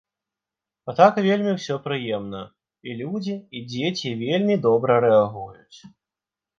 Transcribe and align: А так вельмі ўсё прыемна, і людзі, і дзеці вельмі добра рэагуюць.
А 0.87 0.95
так 0.99 1.19
вельмі 1.27 1.51
ўсё 1.57 1.75
прыемна, 1.85 2.41
і 2.89 2.97
людзі, 3.05 3.39
і 3.57 3.65
дзеці 3.69 4.19
вельмі 4.27 4.61
добра 4.69 4.93
рэагуюць. 5.11 5.79